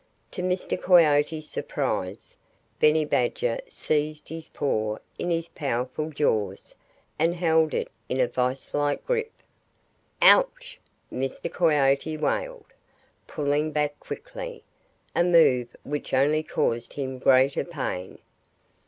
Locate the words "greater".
17.19-17.63